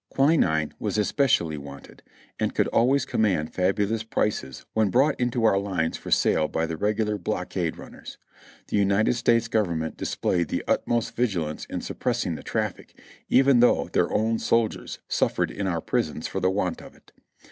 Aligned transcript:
Quinine 0.09 0.73
was 0.79 0.97
especially 0.97 1.59
wanted 1.59 2.01
and 2.39 2.55
could 2.55 2.67
always 2.69 3.05
com 3.05 3.21
mand 3.21 3.53
fabulous 3.53 4.01
prices 4.01 4.65
when 4.73 4.89
brought 4.89 5.13
into 5.19 5.43
our 5.43 5.59
lines 5.59 5.95
for 5.95 6.09
sale 6.09 6.47
by 6.47 6.65
the 6.65 6.75
regular 6.75 7.19
blockade 7.19 7.77
runners. 7.77 8.17
The 8.69 8.77
United 8.77 9.13
States 9.13 9.47
Government 9.47 9.97
dis 9.97 10.15
played 10.15 10.47
the 10.47 10.63
utmost 10.67 11.15
vigilance 11.15 11.65
in 11.65 11.81
suppressing 11.81 12.33
the 12.33 12.41
traf^c, 12.43 12.89
even 13.29 13.59
though 13.59 13.89
their 13.93 14.11
own 14.11 14.39
soldiers 14.39 14.97
suftered 15.07 15.51
in 15.51 15.67
our 15.67 15.81
prisons 15.81 16.27
for 16.27 16.39
the 16.39 16.49
want 16.49 16.81
of 16.81 16.95
it. 16.95 17.11